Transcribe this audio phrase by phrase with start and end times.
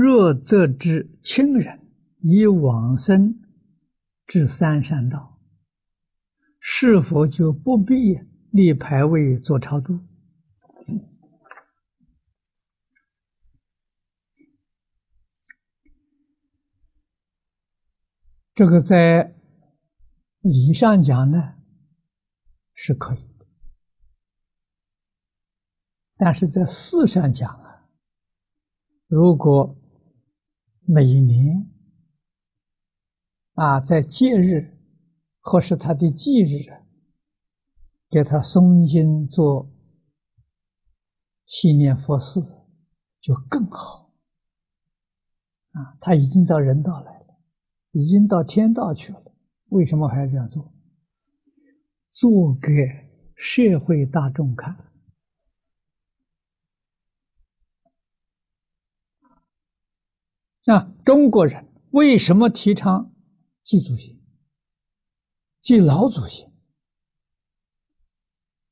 [0.00, 1.80] 若得知亲人
[2.20, 3.42] 已往生
[4.26, 5.40] 至三善道，
[6.60, 8.16] 是否就不必
[8.52, 9.98] 立牌位做超度？
[18.54, 19.34] 这个在
[20.40, 21.54] 理上讲呢，
[22.74, 23.46] 是可以的，
[26.16, 27.88] 但是在事上讲啊，
[29.06, 29.76] 如果
[30.90, 31.70] 每年
[33.52, 34.78] 啊在节日
[35.40, 36.64] 或是他的忌日，
[38.08, 39.70] 给他诵经做
[41.44, 42.40] 纪念佛事，
[43.20, 44.14] 就更好
[45.72, 45.98] 啊！
[46.00, 47.38] 他已经到人道来了。
[47.92, 49.34] 已经到天道去了，
[49.68, 50.72] 为什么还要这样做？
[52.10, 52.70] 做给
[53.36, 54.87] 社会大众看。
[60.68, 63.14] 那中国人为什么提倡
[63.62, 64.18] 祭祖先、
[65.62, 66.52] 祭老祖先？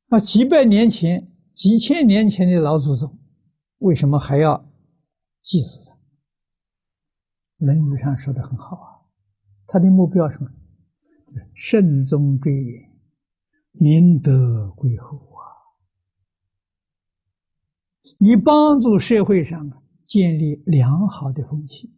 [0.09, 3.19] 那几百年前、几千年前的老祖宗，
[3.79, 4.71] 为什么还要
[5.41, 5.95] 祭祀他？
[7.65, 9.01] 《论语》上说的很好啊。
[9.67, 10.51] 他的目标是什么？
[11.55, 12.91] 慎终追远，
[13.73, 15.41] 明德归厚啊！
[18.19, 21.93] 以帮助社会上啊建立良好的风气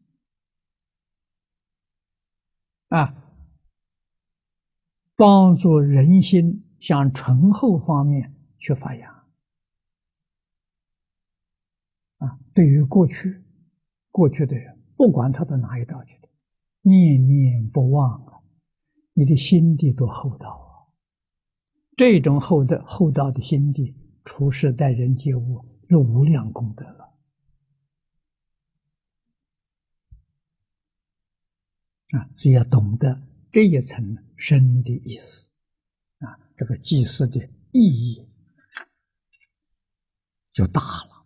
[2.88, 3.14] 啊，
[5.14, 9.14] 帮助人心向醇厚方面去发扬
[12.16, 12.40] 啊！
[12.54, 13.44] 对于过去
[14.10, 16.28] 过去的人，不管他到哪一道去的。
[16.80, 18.40] 念念不忘啊！
[19.12, 20.88] 你的心地多厚道啊！
[21.96, 27.07] 这种厚德厚道的心地，处事待人接物，是无量功德了
[32.16, 32.28] 啊！
[32.36, 33.20] 所以要懂得
[33.52, 35.50] 这一层深的意思
[36.20, 37.38] 啊，这个祭祀的
[37.72, 38.26] 意义
[40.52, 41.17] 就大了。